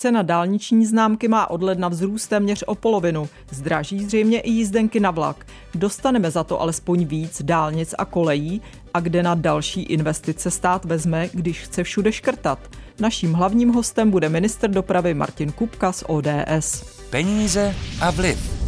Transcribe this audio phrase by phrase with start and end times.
[0.00, 3.28] Cena dálniční známky má od ledna vzrůst téměř o polovinu.
[3.50, 5.46] Zdraží zřejmě i jízdenky na vlak.
[5.74, 8.62] Dostaneme za to alespoň víc dálnic a kolejí
[8.94, 12.58] a kde na další investice stát vezme, když chce všude škrtat.
[13.00, 16.84] Naším hlavním hostem bude minister dopravy Martin Kupka z ODS.
[17.10, 18.67] Peníze a vliv.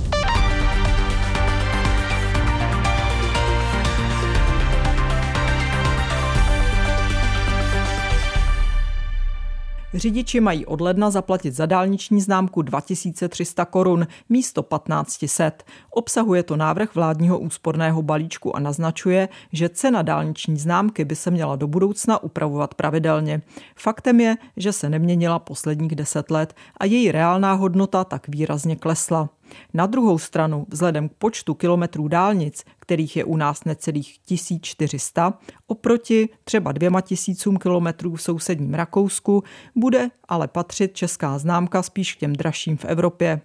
[9.95, 15.65] Řidiči mají od ledna zaplatit za dálniční známku 2300 korun místo 1500.
[15.91, 21.57] Obsahuje to návrh vládního úsporného balíčku a naznačuje, že cena dálniční známky by se měla
[21.57, 23.43] do budoucna upravovat pravidelně.
[23.77, 29.29] Faktem je, že se neměnila posledních deset let a její reálná hodnota tak výrazně klesla.
[29.75, 35.35] Na druhou stranu, vzhledem k počtu kilometrů dálnic, kterých je u nás necelých 1400,
[35.67, 39.45] oproti třeba dvěma tisícům kilometrů v sousedním Rakousku,
[39.77, 43.41] bude ale patřit česká známka spíš k těm dražším v Evropě.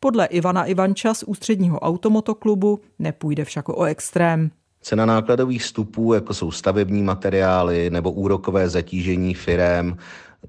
[0.00, 4.50] Podle Ivana Ivanča z ústředního automotoklubu nepůjde však o extrém.
[4.82, 9.96] Cena nákladových vstupů, jako jsou stavební materiály nebo úrokové zatížení firem,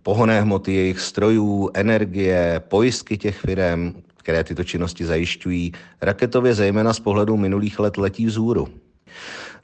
[0.03, 6.99] pohoné hmoty jejich strojů, energie, pojistky těch firem, které tyto činnosti zajišťují, raketově zejména z
[6.99, 8.67] pohledu minulých let letí vzhůru.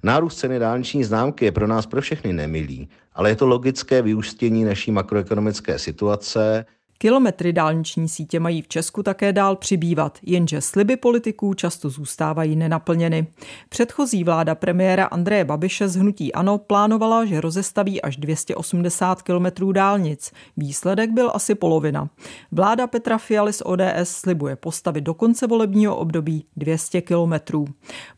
[0.03, 4.63] Nárůst ceny dálniční známky je pro nás pro všechny nemilý, ale je to logické vyústění
[4.63, 6.65] naší makroekonomické situace,
[6.99, 13.27] Kilometry dálniční sítě mají v Česku také dál přibývat, jenže sliby politiků často zůstávají nenaplněny.
[13.69, 20.31] Předchozí vláda premiéra Andreje Babiše z Hnutí Ano plánovala, že rozestaví až 280 kilometrů dálnic.
[20.57, 22.09] Výsledek byl asi polovina.
[22.51, 27.65] Vláda Petra Fialy z ODS slibuje postavit do konce volebního období 200 kilometrů.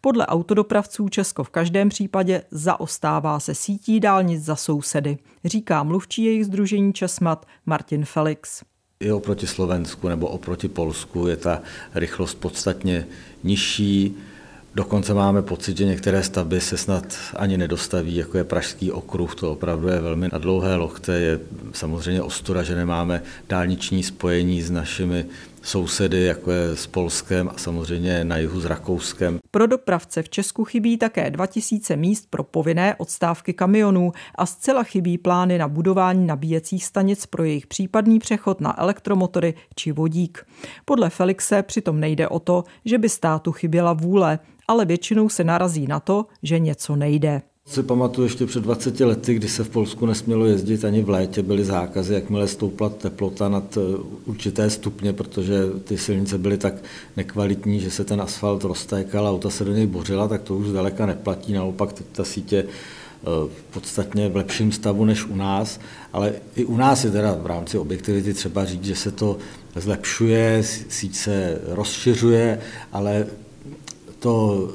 [0.01, 6.45] Podle autodopravců Česko v každém případě zaostává se sítí dálnic za sousedy, říká mluvčí jejich
[6.45, 8.68] združení Česmat Martin Felix
[9.03, 11.61] i oproti Slovensku nebo oproti Polsku je ta
[11.95, 13.07] rychlost podstatně
[13.43, 14.15] nižší.
[14.75, 19.51] Dokonce máme pocit, že některé stavby se snad ani nedostaví, jako je Pražský okruh, to
[19.51, 21.19] opravdu je velmi na dlouhé lochce.
[21.19, 21.39] Je
[21.73, 25.25] samozřejmě ostuda, že nemáme dálniční spojení s našimi
[25.61, 29.39] sousedy, jako je s Polskem a samozřejmě na jihu s Rakouskem.
[29.51, 35.17] Pro dopravce v Česku chybí také 2000 míst pro povinné odstávky kamionů a zcela chybí
[35.17, 40.45] plány na budování nabíjecích stanic pro jejich případný přechod na elektromotory či vodík.
[40.85, 45.87] Podle Felixe přitom nejde o to, že by státu chyběla vůle, ale většinou se narazí
[45.87, 47.41] na to, že něco nejde.
[47.69, 51.41] Si pamatuju ještě před 20 lety, kdy se v Polsku nesmělo jezdit ani v létě,
[51.41, 56.73] byly zákazy, jakmile stoupla teplota nad eh, určité stupně, protože ty silnice byly tak
[57.17, 61.05] nekvalitní, že se ten asfalt roztékal auta se do něj bořila, tak to už zdaleka
[61.05, 61.53] neplatí.
[61.53, 63.25] Naopak ta sítě eh,
[63.71, 65.79] podstatně v lepším stavu než u nás,
[66.13, 69.37] ale i u nás je teda v rámci objektivity třeba říct, že se to
[69.75, 72.59] zlepšuje, síť se rozšiřuje,
[72.91, 73.27] ale
[74.19, 74.69] to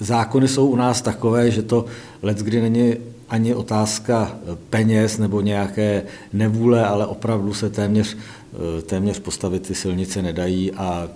[0.00, 1.84] zákony jsou u nás takové, že to
[2.22, 2.94] let, kdy není
[3.28, 4.36] ani otázka
[4.70, 6.02] peněz nebo nějaké
[6.32, 8.16] nevůle, ale opravdu se téměř,
[8.86, 10.72] téměř postavit ty silnice nedají.
[10.72, 11.08] A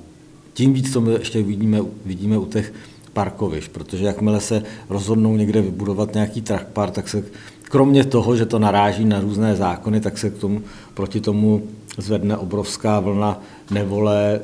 [0.53, 2.73] tím víc to my ještě vidíme, vidíme u těch
[3.12, 7.25] parkovišť, protože jakmile se rozhodnou někde vybudovat nějaký track park, tak se
[7.62, 10.62] kromě toho, že to naráží na různé zákony, tak se k tomu,
[10.94, 11.62] proti tomu
[11.99, 13.41] zvedne obrovská vlna
[13.71, 14.41] nevole,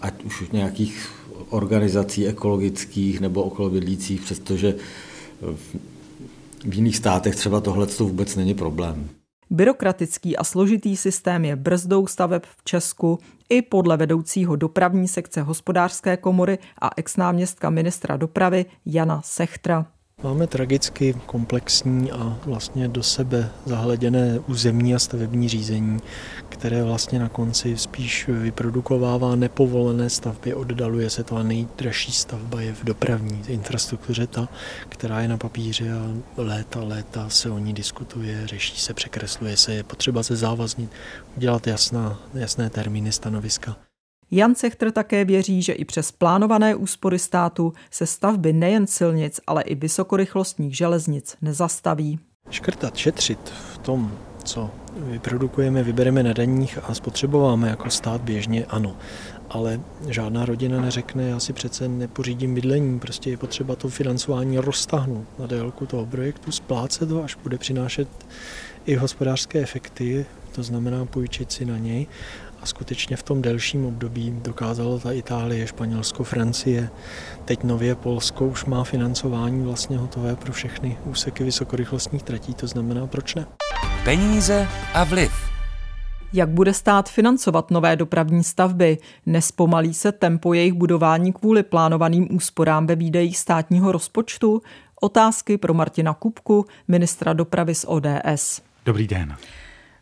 [0.00, 1.08] ať už nějakých
[1.52, 4.74] organizací ekologických nebo okolobydlících, přestože
[6.64, 9.08] v jiných státech třeba tohle to vůbec není problém.
[9.50, 13.18] Byrokratický a složitý systém je brzdou staveb v Česku
[13.48, 19.86] i podle vedoucího dopravní sekce hospodářské komory a exnáměstka ministra dopravy Jana Sechtra.
[20.24, 26.00] Máme tragicky komplexní a vlastně do sebe zahleděné územní a stavební řízení,
[26.48, 32.72] které vlastně na konci spíš vyprodukovává nepovolené stavby, oddaluje se to a nejdražší stavba je
[32.72, 34.48] v dopravní infrastruktuře ta,
[34.88, 39.74] která je na papíře a léta, léta se o ní diskutuje, řeší se, překresluje se,
[39.74, 40.90] je potřeba se závaznit,
[41.36, 43.76] udělat jasná, jasné termíny stanoviska.
[44.34, 49.62] Jan Sechtr také věří, že i přes plánované úspory státu se stavby nejen silnic, ale
[49.62, 52.18] i vysokorychlostních železnic nezastaví.
[52.50, 54.12] Škrtat, šetřit v tom,
[54.44, 58.96] co vyprodukujeme, vybereme na daních a spotřebováme jako stát běžně, ano.
[59.50, 65.26] Ale žádná rodina neřekne, já si přece nepořídím bydlení, prostě je potřeba to financování roztahnout
[65.38, 68.08] na délku toho projektu, splácet ho, až bude přinášet
[68.86, 72.06] i hospodářské efekty, to znamená půjčit si na něj
[72.62, 76.90] a skutečně v tom delším období dokázala ta Itálie, Španělsko, Francie,
[77.44, 83.06] teď nově Polsko už má financování vlastně hotové pro všechny úseky vysokorychlostních tratí, to znamená
[83.06, 83.46] proč ne?
[84.04, 85.32] Peníze a vliv.
[86.32, 88.98] Jak bude stát financovat nové dopravní stavby?
[89.26, 94.62] Nespomalí se tempo jejich budování kvůli plánovaným úsporám ve výdejích státního rozpočtu?
[95.00, 98.62] Otázky pro Martina Kupku, ministra dopravy z ODS.
[98.86, 99.36] Dobrý den.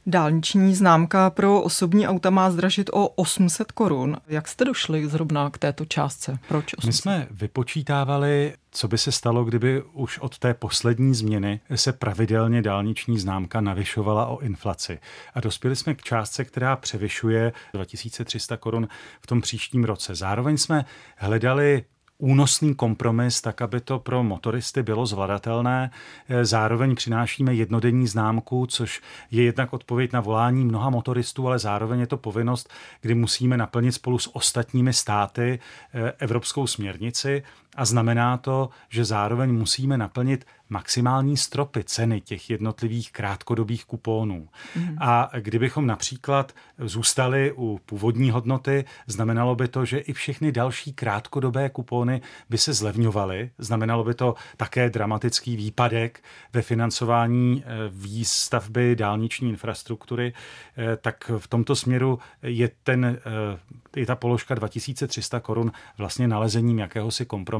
[0.06, 4.17] Dálniční známka pro osobní auta má zdražit o 800 korun.
[4.29, 6.38] Jak jste došli zrovna k této částce?
[6.49, 6.87] Proč 800?
[6.87, 12.62] My jsme vypočítávali, co by se stalo, kdyby už od té poslední změny se pravidelně
[12.62, 14.99] dálniční známka navyšovala o inflaci.
[15.35, 18.88] A dospěli jsme k částce, která převyšuje 2300 korun
[19.20, 20.14] v tom příštím roce.
[20.14, 20.85] Zároveň jsme
[21.17, 21.85] hledali
[22.20, 25.90] únosný kompromis, tak aby to pro motoristy bylo zvladatelné.
[26.28, 29.00] Eh, zároveň přinášíme jednodenní známku, což
[29.31, 33.93] je jednak odpověď na volání mnoha motoristů, ale zároveň je to povinnost, kdy musíme naplnit
[33.93, 35.58] spolu s ostatními státy
[35.94, 37.43] eh, evropskou směrnici
[37.76, 44.49] a znamená to, že zároveň musíme naplnit maximální stropy ceny těch jednotlivých krátkodobých kupónů.
[44.76, 44.96] Mm.
[45.00, 51.69] A kdybychom například zůstali u původní hodnoty, znamenalo by to, že i všechny další krátkodobé
[51.69, 52.20] kupóny
[52.50, 53.50] by se zlevňovaly.
[53.58, 56.22] Znamenalo by to také dramatický výpadek
[56.52, 60.32] ve financování eh, výstavby dálniční infrastruktury.
[60.76, 66.78] Eh, tak v tomto směru je, ten, eh, je ta položka 2300 korun vlastně nalezením
[66.78, 67.60] jakéhosi kompromisu.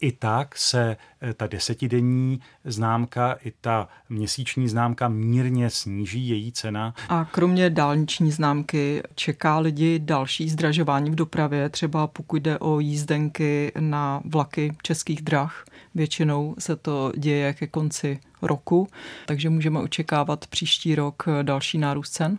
[0.00, 0.96] I tak se
[1.34, 6.94] ta desetidenní známka i ta měsíční známka mírně sníží její cena.
[7.08, 13.72] A kromě dálniční známky čeká lidi další zdražování v dopravě, třeba pokud jde o jízdenky
[13.80, 15.64] na vlaky českých drah.
[15.94, 18.88] Většinou se to děje ke konci roku,
[19.26, 22.38] takže můžeme očekávat příští rok další nárůst cen?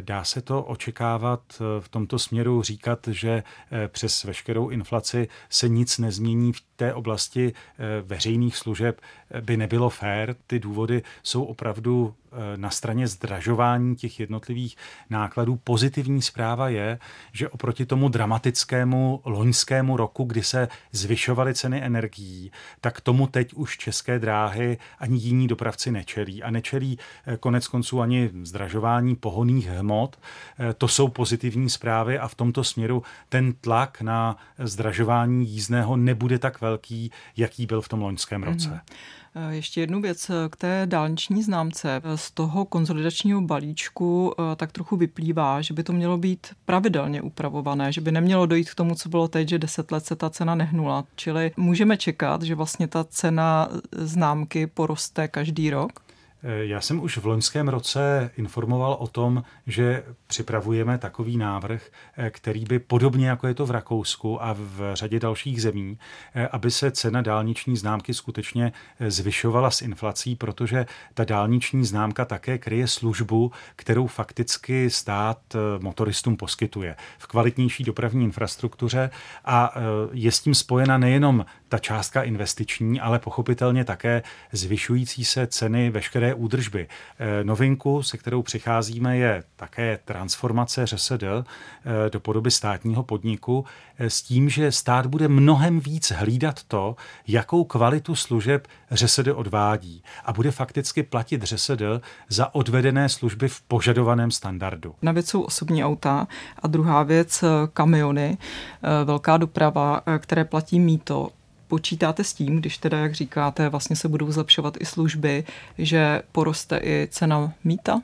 [0.00, 1.40] Dá se to očekávat
[1.80, 3.42] v tomto směru říkat, že
[3.72, 9.00] eh, přes veškerou inflaci se nic nezmění v té oblasti eh, veřejných služeb
[9.30, 10.36] eh, by nebylo fér.
[10.46, 14.76] Ty důvody jsou opravdu eh, na straně zdražování těch jednotlivých
[15.10, 15.56] nákladů.
[15.64, 16.98] Pozitivní zpráva je,
[17.32, 23.78] že oproti tomu dramatickému loňskému roku, kdy se zvyšovaly ceny energií, tak tomu teď už
[23.78, 26.42] české dráhy ani jiní dopravci nečelí.
[26.42, 26.98] A nečelí
[27.40, 30.18] konec konců ani zdražování pohoných hmot.
[30.78, 36.60] To jsou pozitivní zprávy a v tomto směru ten tlak na zdražování jízdného nebude tak
[36.64, 38.52] velký, jaký byl v tom loňském mhm.
[38.52, 38.68] roce.
[38.68, 39.50] Mm-hmm.
[39.50, 42.02] Ještě jednu věc k té dálniční známce.
[42.14, 47.92] Z toho konzolidačního balíčku eh, tak trochu vyplývá, že by to mělo být pravidelně upravované,
[47.92, 50.54] že by nemělo dojít k tomu, co bylo teď, že deset let se ta cena
[50.54, 51.04] nehnula.
[51.16, 56.04] Čili můžeme čekat, že vlastně ta cena známky poroste každý rok?
[56.46, 62.30] Eh, já jsem už v loňském roce informoval o tom, že připravujeme takový návrh, eh,
[62.30, 65.98] který by podobně jako je to v Rakousku a v řadě dalších zemí,
[66.34, 68.72] eh, aby se cena dálniční známky skutečně
[69.08, 75.38] zvyšovala s inflací, protože ta dálniční známka také kryje službu, kterou fakticky stát
[75.78, 79.10] motoristům poskytuje v kvalitnější dopravní infrastruktuře
[79.44, 79.74] a
[80.12, 81.44] je s tím spojena nejenom
[81.74, 84.22] ta částka investiční, ale pochopitelně také
[84.52, 86.88] zvyšující se ceny veškeré údržby.
[87.18, 91.44] Eh, novinku, se kterou přicházíme, je také transformace ŘSD eh,
[92.10, 93.64] do podoby státního podniku
[93.98, 100.02] eh, s tím, že stát bude mnohem víc hlídat to, jakou kvalitu služeb ŘSD odvádí
[100.24, 101.82] a bude fakticky platit ŘSD
[102.28, 104.94] za odvedené služby v požadovaném standardu.
[105.02, 106.26] Na věc jsou osobní auta
[106.62, 108.38] a druhá věc kamiony,
[109.04, 111.30] velká doprava, které platí míto
[111.68, 115.44] počítáte s tím, když teda, jak říkáte, vlastně se budou zlepšovat i služby,
[115.78, 118.00] že poroste i cena míta?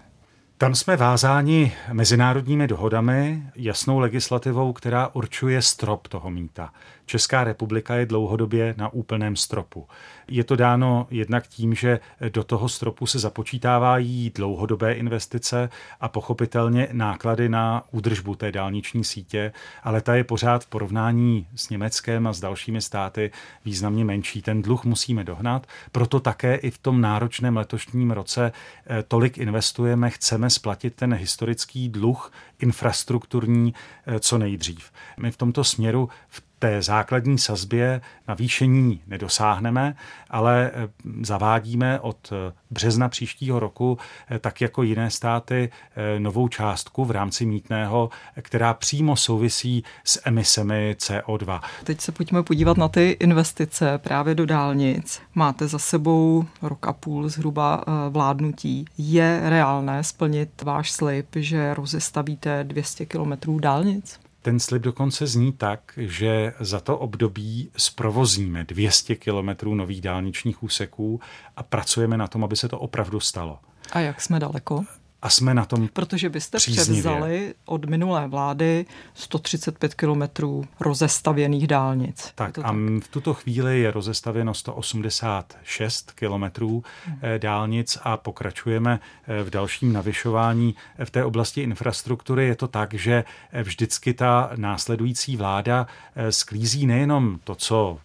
[0.61, 6.73] Tam jsme vázáni mezinárodními dohodami, jasnou legislativou, která určuje strop toho míta.
[7.07, 9.88] Česká republika je dlouhodobě na úplném stropu.
[10.29, 12.00] Je to dáno jednak tím, že
[12.33, 15.69] do toho stropu se započítávají dlouhodobé investice
[16.00, 19.52] a pochopitelně náklady na údržbu té dálniční sítě,
[19.83, 23.31] ale ta je pořád v porovnání s Německem a s dalšími státy
[23.64, 24.43] významně menší.
[24.43, 28.52] Ten dluh musíme dohnat, proto také i v tom náročném letošním roce
[28.87, 33.75] eh, tolik investujeme, chceme splatit ten historický dluh infrastrukturní
[34.07, 34.90] eh, co nejdřív.
[35.21, 39.95] My v tomto směru v té základní sazbě navýšení nedosáhneme,
[40.31, 40.88] ale eh,
[41.23, 43.99] zavádíme od eh, března příštího roku,
[44.31, 45.71] eh, tak jako jiné státy,
[46.19, 48.11] novou částku v rámci mítného,
[48.43, 51.61] která přímo souvisí s emisemi CO2.
[51.85, 55.23] Teď se pojďme podívat na ty investice právě do dálnic.
[55.35, 58.85] Máte za sebou rok a půl zhruba vládnutí.
[58.99, 64.21] Je reálné splnit váš slib, že rozestavíte 200 kilometrů dálnic?
[64.42, 71.20] Ten slib dokonce zní tak, že za to období zprovozíme 200 kilometrů nových dálničních úseků
[71.56, 73.59] a pracujeme na tom, aby se to opravdu stalo.
[73.92, 74.85] A jak jsme daleko?
[75.23, 77.03] A jsme na tom Protože byste příznivě.
[77.03, 82.33] převzali od minulé vlády 135 kilometrů rozestavěných dálnic.
[82.35, 87.19] Tak a v tuto chvíli je rozestavěno 186 kilometrů hmm.
[87.39, 90.75] dálnic a pokračujeme eh, v dalším navyšování.
[91.05, 95.87] V té oblasti infrastruktury je to tak, že eh, vždycky ta následující vláda
[96.31, 97.99] sklízí nejenom to, co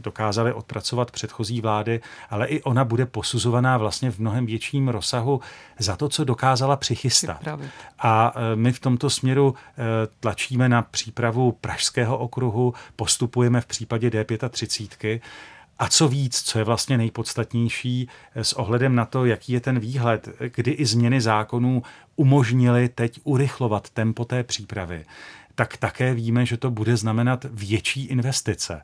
[0.00, 5.40] dokázali odpracovat předchozí vlády, ale i ona bude posuzovaná vlastně v mnohem větším rozsahu
[5.78, 7.36] za to, co dokázala přichystat.
[7.36, 7.70] Připravit.
[7.98, 9.82] A e, my v tomto směru e,
[10.20, 15.20] tlačíme na přípravu Pražského okruhu, postupujeme v případě D35.
[15.78, 19.78] A co víc, co je vlastně nejpodstatnější e, s ohledem na to, jaký je ten
[19.78, 21.82] výhled, kdy i změny zákonů
[22.16, 25.04] umožnili teď urychlovat tempo té přípravy,
[25.54, 28.82] tak také víme, že to bude znamenat větší investice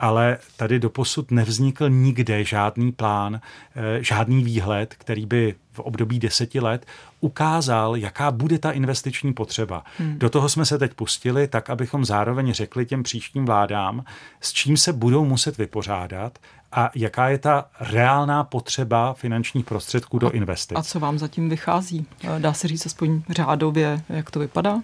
[0.00, 3.40] ale tady doposud nevznikl nikde žádný plán,
[3.76, 6.86] eh, žádný výhled, který by v období deseti let
[7.20, 9.84] ukázal, jaká bude ta investiční potřeba.
[9.98, 10.18] Hmm.
[10.18, 14.04] Do toho jsme se teď pustili, tak abychom zároveň řekli těm příštím vládám,
[14.40, 16.38] s čím se budou muset vypořádat
[16.72, 20.78] a jaká je ta reálná potřeba finančních prostředků do investic.
[20.78, 22.06] A co vám zatím vychází?
[22.24, 24.80] Eh, dá se říct aspoň řádově, jak to vypadá?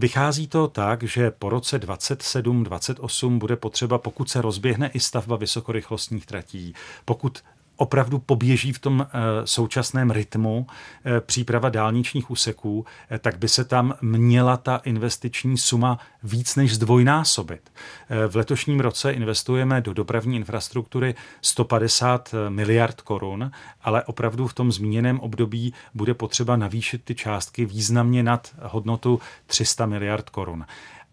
[0.00, 6.26] Vychází to tak, že po roce 27-28 bude potřeba, pokud se rozběhne i stavba vysokorychlostních
[6.26, 6.74] tratí,
[7.04, 7.42] pokud
[7.78, 10.66] opravdu poběží v tom eh, současném rytmu
[11.04, 16.74] eh, příprava dálničních úseků, eh, tak by se tam měla ta investiční suma víc než
[16.74, 17.72] zdvojnásobit.
[18.28, 23.50] V letošním roce investujeme do dopravní infrastruktury 150 miliard korun,
[23.82, 29.86] ale opravdu v tom zmíněném období bude potřeba navýšit ty částky významně nad hodnotu 300
[29.86, 30.64] miliard korun.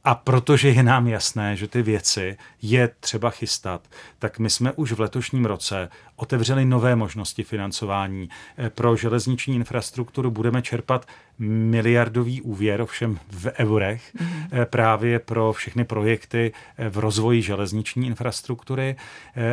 [0.05, 3.87] A protože je nám jasné, že ty věci je třeba chystat,
[4.19, 8.29] tak my jsme už v letošním roce otevřeli nové možnosti financování.
[8.57, 11.07] Eh, pro železniční infrastrukturu budeme čerpat
[11.39, 14.27] miliardový úvěr, ovšem v eurech, mm.
[14.65, 18.95] právě pro všechny projekty eh, v rozvoji železniční infrastruktury.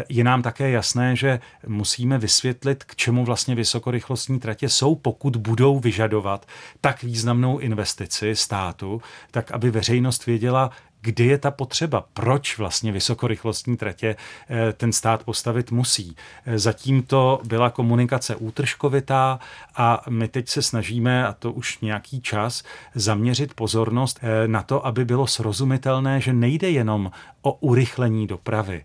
[0.09, 5.79] Je nám také jasné, že musíme vysvětlit, k čemu vlastně vysokorychlostní tratě jsou, pokud budou
[5.79, 6.47] vyžadovat
[6.81, 10.71] tak významnou investici státu, tak aby veřejnost věděla,
[11.03, 14.17] kdy je ta potřeba, proč vlastně vysokorychlostní tratě
[14.51, 16.17] eh, ten stát postavit musí.
[16.47, 19.41] Eh, zatím to byla komunikace útržkovitá
[19.77, 22.63] a my teď se snažíme, a to už nějaký čas,
[22.95, 27.11] zaměřit pozornost eh, na to, aby bylo srozumitelné, že nejde jenom
[27.43, 28.85] o urychlení dopravy,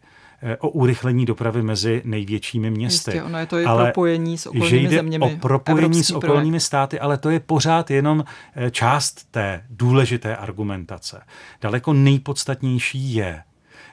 [0.59, 3.11] o urychlení dopravy mezi největšími městy.
[3.11, 5.25] Jistě, ono je to i ale propojení s okolními že jde zeměmi.
[5.25, 6.61] o propojení s okolními projekt.
[6.61, 8.23] státy, ale to je pořád jenom
[8.55, 11.21] eh, část té důležité argumentace.
[11.61, 13.43] Daleko nejpodstatnější je,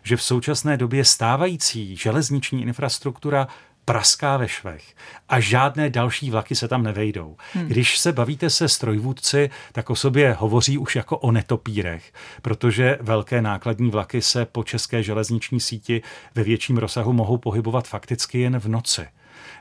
[0.03, 3.49] že v současné době stávající železniční infrastruktura
[3.85, 4.95] praská ve švech
[5.29, 7.37] a žádné další vlaky se tam nevejdou.
[7.53, 7.67] Hmm.
[7.67, 12.13] Když se bavíte se strojvůdci, tak o sobě hovoří už jako o netopírech,
[12.43, 16.03] protože velké nákladní vlaky se po české železniční síti
[16.35, 19.07] ve větším rozsahu mohou pohybovat fakticky jen v noci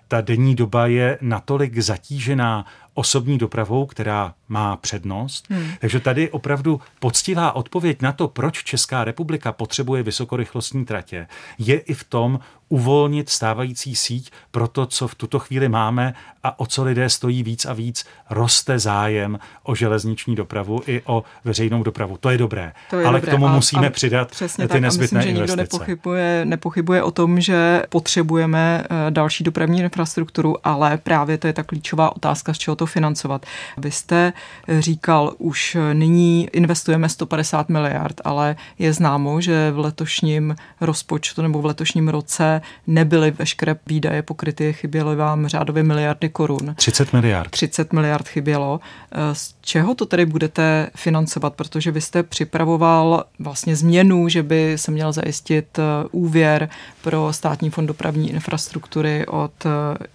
[0.07, 5.45] ta denní doba je natolik zatížená osobní dopravou, která má přednost.
[5.49, 5.71] Hmm.
[5.79, 11.27] Takže tady opravdu poctivá odpověď na to, proč Česká republika potřebuje vysokorychlostní tratě,
[11.57, 12.39] je i v tom
[12.69, 17.43] uvolnit stávající síť pro to, co v tuto chvíli máme a o co lidé stojí
[17.43, 22.17] víc a víc, roste zájem o železniční dopravu i o veřejnou dopravu.
[22.19, 23.31] To je dobré, to je ale dobré.
[23.31, 24.81] k tomu a, musíme a přidat přesně ty tak.
[24.81, 25.57] nezbytné a myslím, investice.
[25.57, 31.47] že nikdo nepochybuje, nepochybuje o tom, že potřebujeme eh, další dopravní infrastrukturu, ale právě to
[31.47, 33.45] je ta klíčová otázka, z čeho to financovat.
[33.77, 34.33] Vy jste
[34.67, 41.61] eh, říkal, už nyní investujeme 150 miliard, ale je známo, že v letošním rozpočtu nebo
[41.61, 42.52] v letošním roce
[42.87, 46.73] nebyly veškeré výdaje pokryty, chyběly vám řádově miliardy korun.
[46.75, 47.51] 30 miliard.
[47.51, 48.79] 30 miliard chybělo.
[49.11, 51.53] Eh, z čeho to tedy budete financovat?
[51.53, 56.69] Protože vy jste připravoval vlastně změnu, že by se měl zajistit eh, úvěr
[57.01, 59.69] pro státní fond dopravní infrastruktury od eh,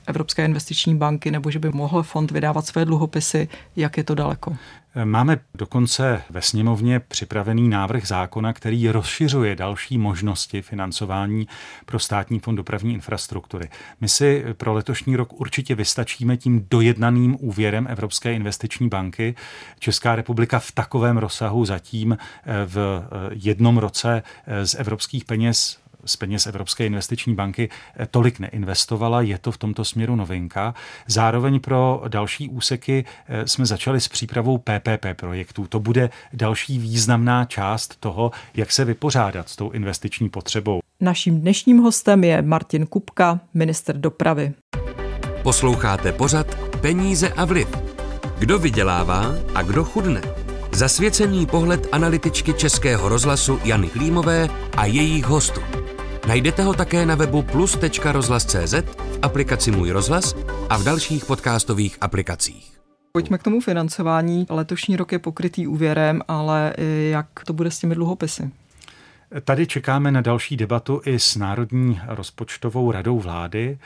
[0.07, 3.49] Evropské investiční banky, nebo že by mohl fond vydávat své dluhopisy.
[3.77, 4.57] Jak je to daleko?
[5.05, 11.49] Máme dokonce ve sněmovně připravený návrh zákona, který rozšiřuje další možnosti financování
[11.87, 13.69] pro státní fond dopravní infrastruktury.
[14.01, 19.35] My si pro letošní rok určitě vystačíme tím dojednaným úvěrem Evropské investiční banky.
[19.79, 25.79] Česká republika v takovém rozsahu zatím eh, v eh, jednom roce eh, z evropských peněz
[26.05, 30.75] z peněz Evropské investiční banky eh, tolik neinvestovala, je to v tomto směru novinka.
[31.07, 35.67] Zároveň pro další úseky eh, jsme začali s přípravou PPP projektů.
[35.67, 40.81] To bude další významná část toho, jak se vypořádat s tou investiční potřebou.
[41.01, 44.53] Naším dnešním hostem je Martin Kupka, minister dopravy.
[45.43, 47.69] Posloucháte pořad Peníze a vliv.
[48.39, 50.23] Kdo vydělává a kdo chudne?
[50.73, 55.61] Zasvěcený pohled analytičky Českého rozhlasu Jany Klímové a jejich hostů.
[56.29, 60.37] Najdete ho také na webu plus.rozhlas.cz, v aplikaci Můj rozhlas
[60.71, 62.79] a v dalších podcastových aplikacích.
[63.13, 64.47] Pojďme k tomu financování.
[64.51, 66.75] Letošní rok je pokrytý úvěrem, ale
[67.11, 68.51] jak to bude s těmi dluhopisy?
[69.45, 73.79] Tady čekáme na další debatu i s Národní rozpočtovou radou vlády.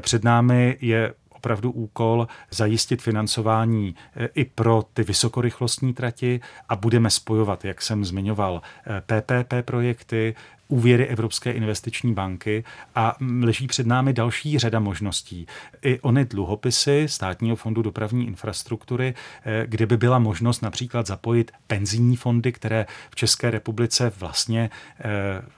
[0.00, 7.10] Před námi je opravdu úkol zajistit financování e, i pro ty vysokorychlostní trati a budeme
[7.10, 8.62] spojovat, jak jsem zmiňoval,
[9.06, 10.34] PPP e, projekty,
[10.70, 15.46] úvěry Evropské investiční banky a leží před námi další řada možností.
[15.82, 22.16] I ony dluhopisy státního fondu dopravní infrastruktury, eh, kde by byla možnost například zapojit penzijní
[22.16, 25.04] fondy, které v České republice vlastně eh,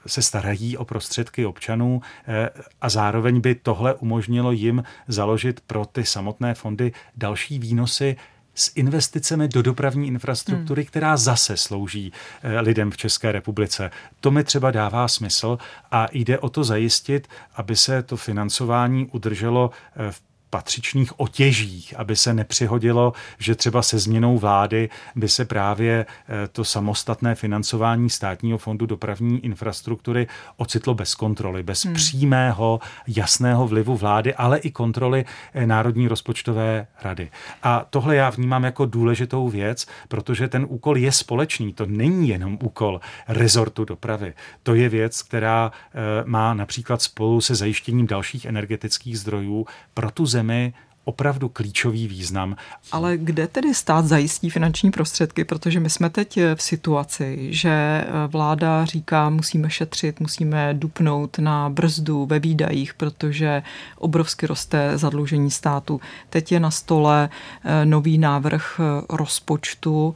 [0.06, 2.50] se starají o prostředky občanů eh,
[2.80, 8.16] a zároveň by tohle umožnilo jim založit pro ty samotné fondy další výnosy
[8.54, 10.86] s investicemi do dopravní infrastruktury, hmm.
[10.86, 13.90] která zase slouží eh, lidem v České republice.
[14.20, 15.58] To mi třeba dává smysl
[15.90, 22.16] a jde o to zajistit, aby se to financování udrželo eh, v patřičných otěžích, aby
[22.16, 28.58] se nepřihodilo, že třeba se změnou vlády by se právě eh, to samostatné financování státního
[28.58, 31.94] fondu dopravní infrastruktury ocitlo bez kontroly, bez hmm.
[31.94, 37.30] přímého, jasného vlivu vlády, ale i kontroly eh, Národní rozpočtové rady.
[37.62, 41.72] A tohle já vnímám jako důležitou věc, protože ten úkol je společný.
[41.72, 44.34] To není jenom úkol rezortu dopravy.
[44.62, 50.26] To je věc, která eh, má například spolu se zajištěním dalších energetických zdrojů pro tu
[50.26, 52.56] zemi zemi opravdu klíčový význam.
[52.92, 58.06] Ale kde tedy stát zajistí finanční prostředky, protože my jsme teď v situaci, že eh,
[58.26, 63.62] vláda říká, musíme šetřit, musíme dupnout na brzdu ve výdajích, protože
[63.96, 66.00] obrovsky roste zadlužení státu.
[66.30, 67.28] Teď je na stole
[67.64, 70.14] eh, nový návrh eh, rozpočtu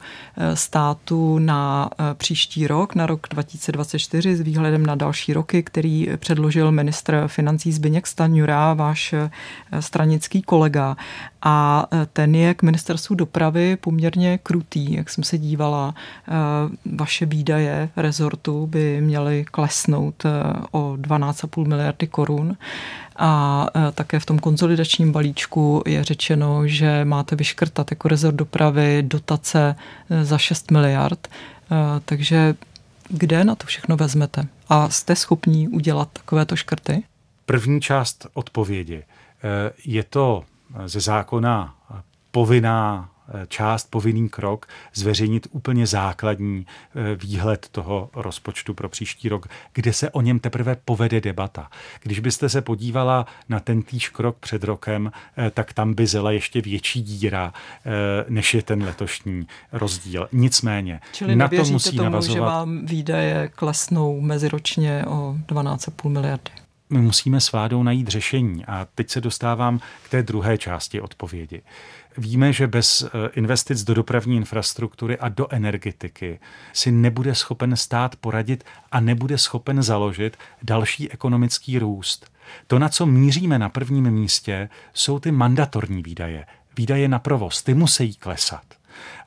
[0.53, 7.23] státu na příští rok, na rok 2024 s výhledem na další roky, který předložil ministr
[7.27, 9.15] financí Zbyněk Stanjura, váš
[9.79, 10.97] stranický kolega kolega
[11.41, 15.95] a e, ten je k ministerstvu dopravy poměrně krutý, jak jsem se dívala.
[15.95, 16.31] E,
[16.95, 20.29] vaše výdaje rezortu by měly klesnout e,
[20.71, 22.57] o 12,5 miliardy korun.
[23.19, 29.75] A také v tom konzolidačním balíčku je řečeno, že máte vyškrtat jako rezort dopravy dotace
[30.21, 31.27] za 6 miliard.
[32.05, 32.55] Takže
[33.09, 34.47] kde na to všechno vezmete?
[34.69, 37.03] A jste schopní udělat takovéto škrty?
[37.45, 39.03] První část odpovědi.
[39.85, 40.43] Je to
[40.85, 41.75] ze zákona
[42.31, 49.47] povinná eh, část, povinný krok zveřejnit úplně základní eh, výhled toho rozpočtu pro příští rok,
[49.73, 51.69] kde se o něm teprve povede debata.
[52.01, 56.31] Když byste se podívala na ten týž krok před rokem, eh, tak tam by zela
[56.31, 57.53] ještě větší díra,
[58.29, 60.29] než je ten letošní rozdíl.
[60.31, 62.35] Nicméně, Čili na to musí tomu, navazovat...
[62.35, 66.66] že vám výdaje klesnou meziročně o 12,5 miliardy?
[66.89, 68.65] My musíme s vládou najít řešení.
[68.65, 71.61] A teď se dostávám k té druhé části odpovědi.
[72.17, 76.39] Víme, že bez eh, investic do dopravní infrastruktury a do energetiky
[76.73, 82.31] si nebude schopen stát poradit a nebude schopen založit další ekonomický růst.
[82.67, 86.45] To, na co míříme na prvním místě, jsou ty mandatorní výdaje.
[86.77, 88.76] Výdaje na provoz, ty musí klesat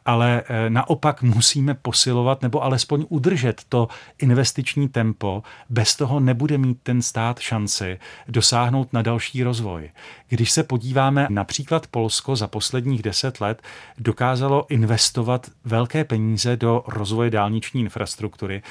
[0.06, 5.42] ale eh, naopak musíme posilovat nebo alespoň udržet to investiční tempo.
[5.68, 9.90] Bez toho nebude mít ten stát šanci dosáhnout na další rozvoj.
[10.28, 13.62] Když se podíváme například Polsko za posledních deset let
[13.98, 18.62] dokázalo investovat velké peníze do rozvoje dálniční infrastruktury,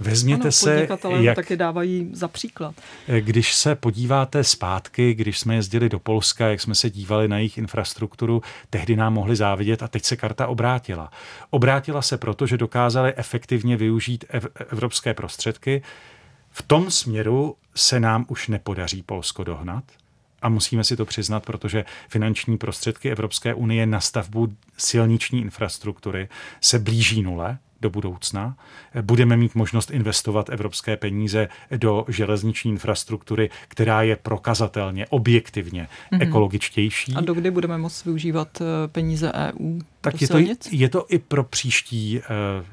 [0.00, 0.88] Vezměte ano, se,
[1.20, 2.74] jak taky dávají za příklad.
[3.20, 7.58] Když se podíváte zpátky, když jsme jezdili do Polska, jak jsme se dívali na jejich
[7.58, 11.10] infrastrukturu, tehdy nám mohli závidět a teď se karta obrátila.
[11.50, 15.82] Obrátila se proto, že dokázali efektivně využít ev- evropské prostředky.
[16.50, 19.84] V tom směru se nám už nepodaří Polsko dohnat.
[20.42, 26.28] A musíme si to přiznat, protože finanční prostředky Evropské unie na stavbu silniční infrastruktury
[26.60, 28.56] se blíží nule do budoucna.
[29.02, 36.22] Budeme mít možnost investovat evropské peníze do železniční infrastruktury, která je prokazatelně, objektivně mm-hmm.
[36.22, 37.14] ekologičtější.
[37.14, 39.80] A dokdy budeme moct využívat eh, peníze EU?
[40.00, 40.38] Tak je to,
[40.70, 42.22] je to i pro příští, eh,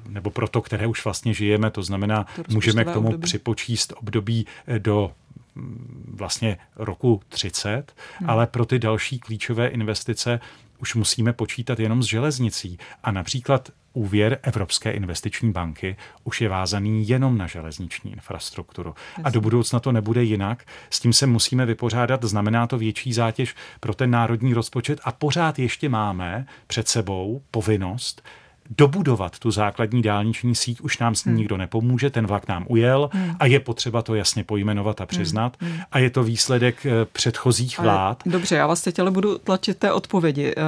[0.10, 3.24] nebo pro to, které už vlastně žijeme, to znamená, to můžeme k tomu období.
[3.24, 5.12] připočíst období eh, do
[5.56, 8.30] mm, vlastně roku 30, hmm.
[8.30, 10.40] ale pro ty další klíčové investice
[10.82, 12.78] už musíme počítat jenom s železnicí.
[13.04, 18.96] A například úvěr Evropské investiční banky už je vázaný jenom na železniční infrastrukturu.
[19.24, 20.66] A do budoucna to nebude jinak.
[20.90, 22.24] S tím se musíme vypořádat.
[22.24, 28.22] Znamená to větší zátěž pro ten národní rozpočet a pořád ještě máme před sebou povinnost
[28.70, 31.38] dobudovat tu základní dálniční síť, už nám s ní hmm.
[31.38, 33.36] nikdo nepomůže, ten vlak nám ujel hmm.
[33.40, 35.08] a je potřeba to jasně pojmenovat a hmm.
[35.08, 35.58] přiznat.
[35.60, 35.80] Hmm.
[35.92, 38.24] A je to výsledek eh, předchozích vlád.
[38.26, 40.54] Ale, dobře, já vás teď ale budu tlačit té odpovědi.
[40.58, 40.62] Eh,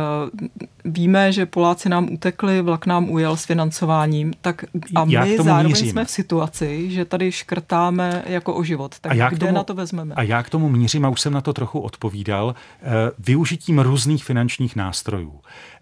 [0.85, 5.89] víme, že Poláci nám utekli, vlak nám ujel s financováním, tak a my zároveň mířím.
[5.89, 8.99] jsme v situaci, že tady škrtáme jako o život.
[9.01, 10.15] Tak a já kde tomu, na to vezmeme?
[10.15, 12.85] A já k tomu mířím, a už jsem na to trochu odpovídal, eh,
[13.19, 15.41] využitím různých finančních nástrojů,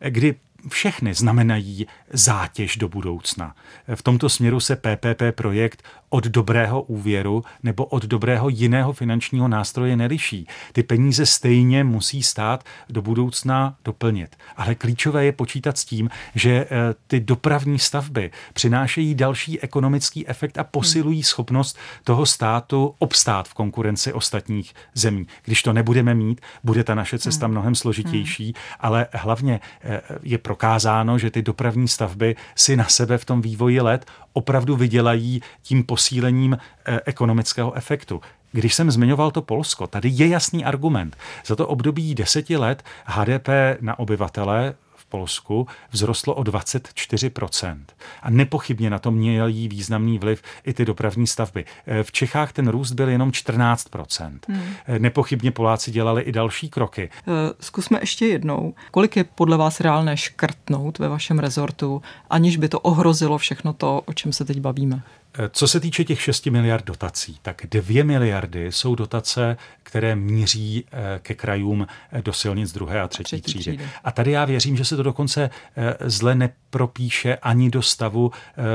[0.10, 0.36] kdy
[0.70, 3.56] všechny znamenají zátěž do budoucna.
[3.96, 9.96] V tomto směru se PPP projekt od dobrého úvěru nebo od dobrého jiného finančního nástroje
[9.96, 10.48] neliší.
[10.74, 14.36] Ty peníze stejně musí stát do budoucna doplnit.
[14.58, 16.68] Ale klíčové je počítat s tím, že eh,
[17.08, 24.14] ty dopravní stavby přinášejí další ekonomický efekt a posilují schopnost toho státu obstát v konkurenci
[24.14, 25.28] ostatních zemí.
[25.46, 27.52] Když to nebudeme mít, bude ta naše cesta hmm.
[27.52, 28.54] mnohem složitější, hmm.
[28.80, 33.82] ale hlavně eh, je prokázáno, že ty dopravní stavby si na sebe v tom vývoji
[33.82, 34.06] let
[34.38, 38.22] opravdu vydělají tím posílením eh, ekonomického efektu.
[38.52, 41.18] Když jsem zmiňoval to Polsko, tady je jasný argument.
[41.46, 43.50] Za to období deseti let HDP
[43.82, 44.74] na obyvatele
[45.10, 47.78] Polsku vzrostlo o 24%.
[48.22, 51.66] A nepochybně na to měly významný vliv i ty dopravní stavby.
[51.88, 54.40] E, v Čechách ten růst byl jenom 14%.
[54.48, 54.62] Hmm.
[54.88, 57.04] E, nepochybně Poláci dělali i další kroky.
[57.04, 58.74] E, zkusme ještě jednou.
[58.92, 64.02] Kolik je podle vás reálné škrtnout ve vašem rezortu, aniž by to ohrozilo všechno to,
[64.06, 65.02] o čem se teď bavíme?
[65.52, 71.20] Co se týče těch 6 miliard dotací, tak 2 miliardy jsou dotace, které míří eh,
[71.22, 73.62] ke krajům eh, do silnic druhé a třetí, třetí třídy.
[73.62, 73.90] třídy.
[74.04, 78.32] A tady já věřím, že se to dokonce eh, zle nepropíše ani do stavu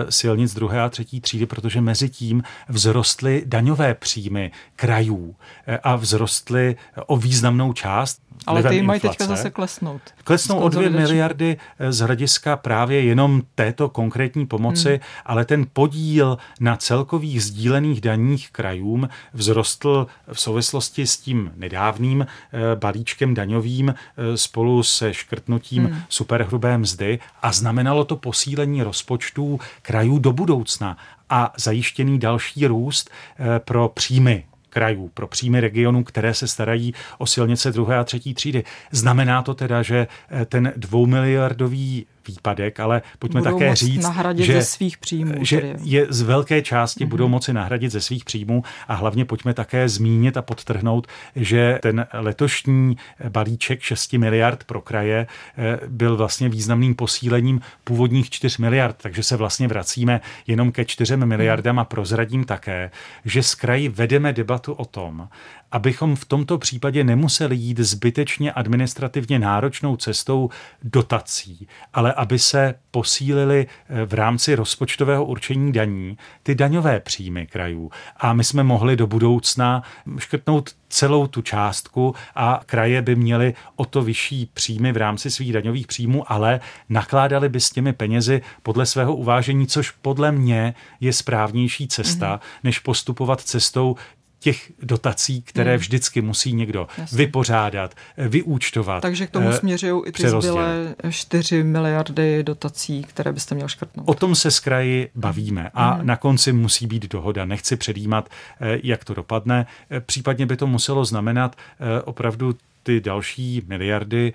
[0.08, 5.36] silnic druhé a třetí třídy, protože mezi tím vzrostly daňové příjmy krajů
[5.82, 10.02] a vzrostly o významnou část ale ty mají teďka zase klesnout.
[10.24, 11.56] Klesnou o dvě miliardy
[11.88, 15.00] z hlediska právě jenom této konkrétní pomoci, hmm.
[15.26, 22.58] ale ten podíl na celkových sdílených daních krajům vzrostl v souvislosti s tím nedávným eh,
[22.76, 26.02] balíčkem daňovým eh, spolu se škrtnutím hmm.
[26.08, 30.96] superhrubé mzdy a znamenalo to posílení rozpočtů krajů do budoucna
[31.30, 37.26] a zajištěný další růst eh, pro příjmy krajů, pro příjmy regionů, které se starají o
[37.26, 38.64] silnice druhé a třetí třídy.
[38.90, 40.06] Znamená to teda, že
[40.46, 44.06] ten dvoumiliardový výpadek, ale pojďme budou také říct,
[44.36, 47.08] že, ze svých příjmů, že je z velké části mm-hmm.
[47.08, 51.06] budou moci nahradit ze svých příjmů a hlavně pojďme také zmínit a podtrhnout,
[51.36, 52.96] že ten letošní
[53.28, 55.26] balíček 6 miliard pro kraje
[55.58, 61.16] eh, byl vlastně významným posílením původních 4 miliard, takže se vlastně vracíme jenom ke 4
[61.16, 62.90] miliardám a prozradím také,
[63.24, 65.28] že z kraji vedeme debatu o tom,
[65.72, 70.50] abychom v tomto případě nemuseli jít zbytečně administrativně náročnou cestou
[70.82, 77.90] dotací, ale aby se posílili eh, v rámci rozpočtového určení daní ty daňové příjmy krajů.
[78.16, 79.82] A my jsme mohli do budoucna
[80.18, 85.52] škrtnout celou tu částku a kraje by měly o to vyšší příjmy v rámci svých
[85.52, 91.12] daňových příjmů, ale nakládali by s těmi penězi podle svého uvážení, což podle mě je
[91.12, 92.60] správnější cesta, mm-hmm.
[92.64, 93.96] než postupovat cestou
[94.42, 95.80] těch dotací, které hmm.
[95.80, 97.18] vždycky musí někdo Jasně.
[97.18, 99.02] vypořádat, vyúčtovat.
[99.02, 104.08] Takže k tomu eh, směřují i ty zbylé 4 miliardy dotací, které byste měl škrtnout.
[104.08, 106.06] O tom se z kraji bavíme a hmm.
[106.06, 107.44] na konci musí být dohoda.
[107.44, 108.28] Nechci předjímat,
[108.60, 109.66] eh, jak to dopadne.
[109.90, 111.56] Eh, případně by to muselo znamenat
[112.04, 114.32] opravdu ty další miliardy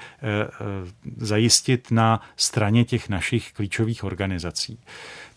[1.17, 4.79] zajistit na straně těch našich klíčových organizací.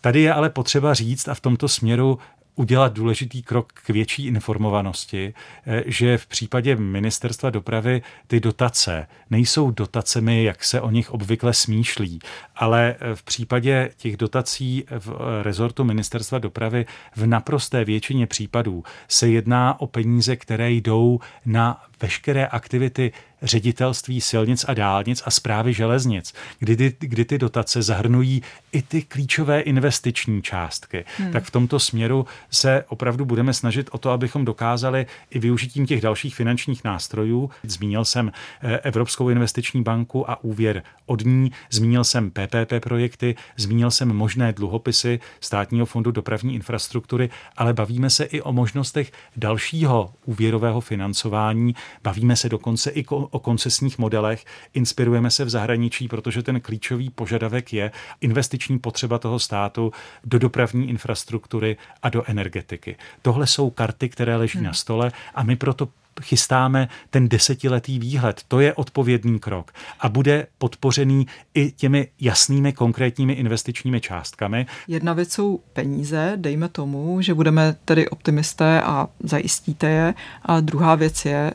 [0.01, 2.19] Tady je ale potřeba říct, a v tomto směru
[2.61, 5.35] udělat důležitý krok k větší informovanosti,
[5.67, 11.55] eh, že v případě ministerstva dopravy ty dotace nejsou dotacemi, jak se o nich obvykle
[11.55, 12.19] smýšlí,
[12.57, 18.85] ale eh, v případě těch dotací v eh, rezortu ministerstva dopravy v naprosté většině případů
[19.09, 25.73] se jedná o peníze, které jdou na veškeré aktivity ředitelství silnic a dálnic a zprávy
[25.73, 31.05] železnic, kdy ty, kdy ty dotace zahrnují i ty klíčové investiční částky.
[31.19, 31.33] Hmm.
[31.33, 36.01] Tak v tomto směru se opravdu budeme snažit o to, abychom dokázali i využitím těch
[36.01, 37.51] dalších finančních nástrojů.
[37.63, 38.33] Zmínil jsem
[38.63, 44.53] eh, Evropskou investiční banku a úvěr od ní, zmínil jsem PPP projekty, zmínil jsem možné
[44.53, 52.37] dluhopisy státního fondu dopravní infrastruktury, ale bavíme se i o možnostech dalšího úvěrového financování, bavíme
[52.37, 57.91] se dokonce i o koncesních modelech, inspirujeme se v zahraničí, protože ten klíčový požadavek je
[58.21, 59.93] investiční potřeba toho státu
[60.25, 62.97] do dopravní infrastruktury a do energetiky.
[63.23, 64.67] Tohle jsou karty, které leží hmm.
[64.67, 65.89] na stole a my proto
[66.23, 68.41] chystáme ten desetiletý výhled.
[68.49, 74.67] To je odpovědný krok a bude podpořený i těmi jasnými konkrétními investičními částkami.
[74.89, 80.15] Jedna věc jsou peníze, dejme tomu, že budeme tedy optimisté a zajistíte je.
[80.43, 81.55] A druhá věc je,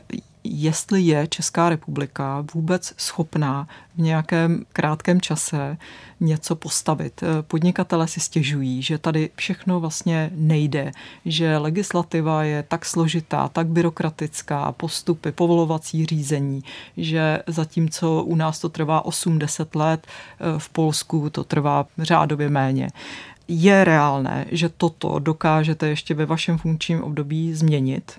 [0.52, 5.76] jestli je Česká republika vůbec schopná v nějakém krátkém čase
[6.20, 7.20] něco postavit.
[7.42, 10.92] Podnikatele si stěžují, že tady všechno vlastně nejde,
[11.24, 16.64] že legislativa je tak složitá, tak byrokratická, postupy, povolovací řízení,
[16.96, 20.06] že zatímco u nás to trvá 8-10 let,
[20.58, 22.88] v Polsku to trvá řádově méně
[23.48, 28.12] je reálné, že toto dokážete ještě ve vašem funkčním období změnit?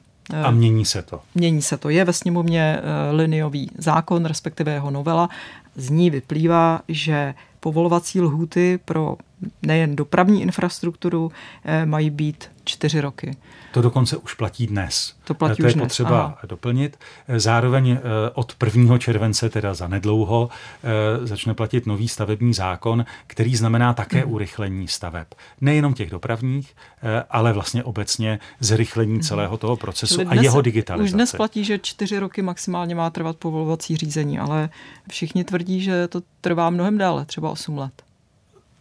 [0.43, 1.21] A mění se to.
[1.35, 1.89] Mění se to.
[1.89, 5.29] Je ve sněmovně eh, liniový zákon, respektive jeho novela.
[5.75, 9.15] Z ní vyplývá, že povolovací lhůty pro
[9.62, 11.32] nejen dopravní infrastrukturu
[11.65, 13.38] eh, mají být čtyři roky.
[13.71, 15.13] To dokonce už platí dnes.
[15.23, 16.38] To platí to už je potřeba Aha.
[16.47, 17.00] doplnit.
[17.38, 18.00] Zároveň eh,
[18.34, 18.97] od 1.
[18.97, 20.50] července, teda za nedlouho,
[20.84, 24.34] eh, začne platit nový stavební zákon, který znamená také hmm.
[24.34, 25.28] urychlení staveb.
[25.62, 26.76] Nejenom těch dopravních,
[27.30, 29.21] ale vlastně obecně zrychlení hmm.
[29.21, 31.06] celého toho procesu a jeho digitalizace.
[31.06, 34.69] Už dnes platí, že čtyři roky maximálně má trvat povolovací řízení, ale
[35.10, 38.06] všichni tvrdí, že to trvá mnohem déle, třeba 8 let.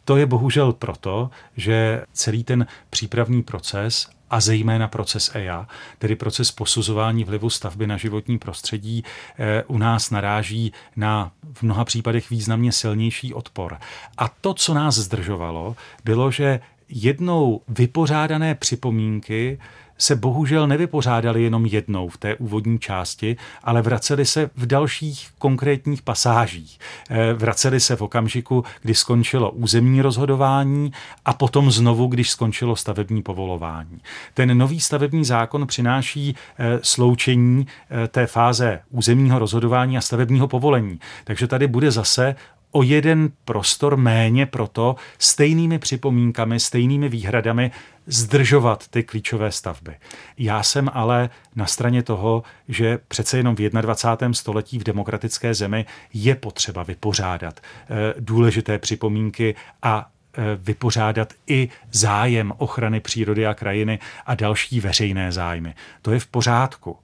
[0.06, 6.52] To je bohužel proto, že celý ten přípravný proces a zejména proces EIA, tedy proces
[6.52, 9.04] posuzování vlivu stavby na životní prostředí,
[9.38, 13.78] eh, u nás naráží na v mnoha případech významně silnější odpor.
[14.18, 19.58] A to, co nás zdržovalo, bylo, že jednou vypořádané připomínky
[19.98, 26.02] se bohužel nevypořádali jenom jednou v té úvodní části, ale vraceli se v dalších konkrétních
[26.02, 26.78] pasážích.
[27.10, 30.92] Eh, vraceli se v okamžiku, kdy skončilo územní rozhodování
[31.24, 34.00] a potom znovu, když skončilo stavební povolování.
[34.34, 41.00] Ten nový stavební zákon přináší eh, sloučení eh, té fáze územního rozhodování a stavebního povolení.
[41.24, 42.36] Takže tady bude zase
[42.76, 47.70] o jeden prostor méně proto stejnými připomínkami, stejnými výhradami
[48.06, 49.96] zdržovat ty klíčové stavby.
[50.38, 54.34] Já jsem ale na straně toho, že přece jenom v 21.
[54.34, 62.52] století v demokratické zemi je potřeba vypořádat eh, důležité připomínky a eh, vypořádat i zájem
[62.58, 65.74] ochrany přírody a krajiny a další veřejné zájmy.
[66.02, 66.98] To je v pořádku.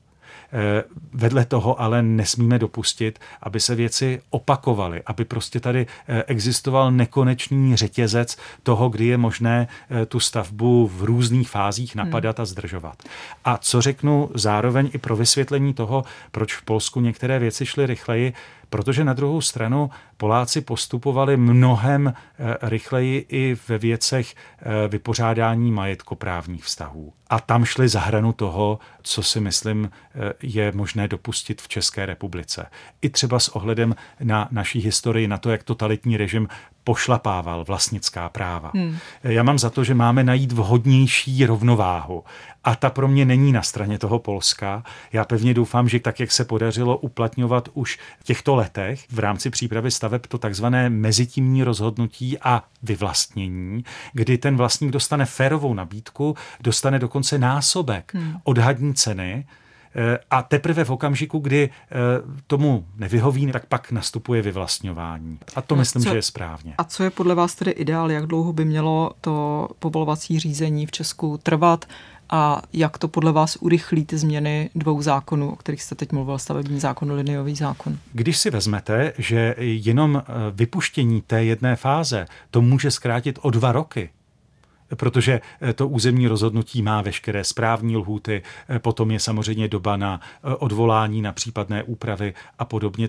[0.53, 6.93] Eh, vedle toho ale nesmíme dopustit, aby se věci opakovaly, aby prostě tady eh, existoval
[6.93, 12.05] nekonečný řetězec toho, kdy je možné eh, tu stavbu v různých fázích hmm.
[12.05, 13.03] napadat a zdržovat.
[13.45, 18.33] A co řeknu zároveň i pro vysvětlení toho, proč v Polsku některé věci šly rychleji,
[18.73, 26.65] protože na druhou stranu Poláci postupovali mnohem eh, rychleji i ve věcech eh, vypořádání majetkoprávních
[26.65, 27.13] vztahů.
[27.31, 32.07] A tam šli za hranu toho, co si myslím eh, je možné dopustit v České
[32.07, 32.67] republice.
[33.03, 36.49] I třeba s ohledem na naší historii, na to, jak totalitní režim
[36.85, 38.71] pošlapával vlastnická práva.
[38.75, 38.99] Hmm.
[39.23, 42.25] Já mám za to, že máme najít vhodnější rovnováhu.
[42.65, 44.85] A ta pro mě není na straně toho Polska.
[45.13, 49.51] Já pevně doufám, že tak, jak se podařilo uplatňovat už v těchto letech v rámci
[49.51, 56.99] přípravy staveb to takzvané mezitímní rozhodnutí a vyvlastnění, kdy ten vlastník dostane férovou nabídku, dostane
[56.99, 58.35] dokonce násobek hmm.
[58.45, 59.45] odhadní ceny,
[60.31, 61.95] a teprve v okamžiku, kdy eh,
[62.47, 65.39] tomu nevyhoví, tak pak nastupuje vyvlastňování.
[65.55, 66.75] A to a myslím, co, že je správně.
[66.79, 68.11] A co je podle vás tedy ideál?
[68.11, 71.85] Jak dlouho by mělo to povolovací řízení v Česku trvat?
[72.35, 76.39] a jak to podle vás urychlí ty změny dvou zákonů, o kterých jste teď mluvil,
[76.39, 77.99] stavební zákon, liniový zákon?
[78.13, 83.73] Když si vezmete, že jenom eh, vypuštění té jedné fáze to může zkrátit o dva
[83.73, 84.11] roky,
[84.97, 90.21] protože eh, to územní rozhodnutí má veškeré správní lhůty, eh, potom je samozřejmě doba na
[90.21, 93.09] eh, odvolání, na případné úpravy a podobně.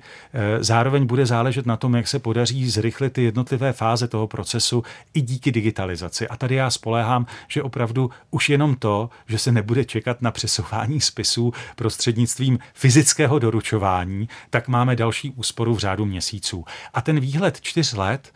[0.59, 5.21] Zároveň bude záležet na tom, jak se podaří zrychlit ty jednotlivé fáze toho procesu i
[5.21, 6.27] díky digitalizaci.
[6.27, 11.01] A tady já spoléhám, že opravdu už jenom to, že se nebude čekat na přesouvání
[11.01, 16.65] spisů prostřednictvím fyzického doručování, tak máme další úsporu v řádu měsíců.
[16.93, 18.33] A ten výhled čtyř let,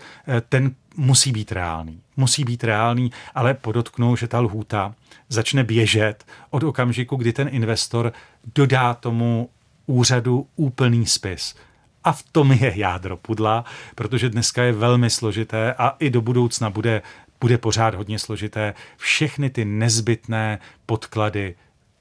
[0.50, 2.02] ten musí být reálný.
[2.18, 4.96] Musí být reálný, ale podotknu, že ta lhůta
[5.30, 8.14] začne běžet od okamžiku, kdy ten investor
[8.56, 9.50] dodá tomu
[9.86, 11.56] úřadu úplný spis.
[12.04, 16.70] A v tom je jádro pudla, protože dneska je velmi složité a i do budoucna
[16.70, 17.02] bude,
[17.42, 21.56] bude pořád hodně složité všechny ty nezbytné podklady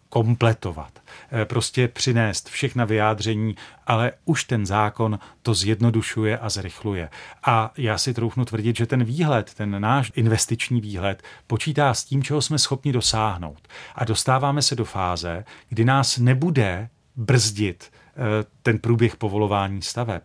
[0.09, 0.93] kompletovat,
[1.33, 7.09] eh, prostě přinést všechna vyjádření, ale už ten zákon to zjednodušuje a zrychluje.
[7.45, 12.23] A já si troufnu tvrdit, že ten výhled, ten náš investiční výhled, počítá s tím,
[12.23, 13.69] čeho jsme schopni dosáhnout.
[13.95, 20.23] A dostáváme se do fáze, kdy nás nebude brzdit eh, ten průběh povolování staveb.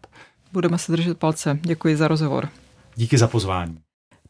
[0.54, 1.60] Budeme se držet palce.
[1.62, 2.50] Děkuji za rozhovor.
[2.96, 3.78] Díky za pozvání.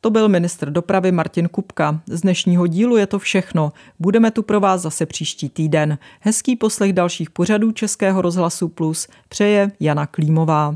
[0.04, 2.02] To byl ministr dopravy Martin Kupka.
[2.08, 3.72] Z dnešního dílu je to všechno.
[4.00, 5.98] Budeme tu pro vás zase příští týden.
[6.20, 10.76] Hezký poslech dalších pořadů Českého rozhlasu Plus přeje Jana Klímová.